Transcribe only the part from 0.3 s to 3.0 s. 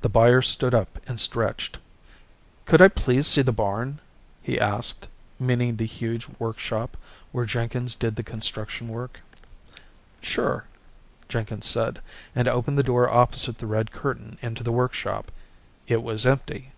stood up and stretched. "Could I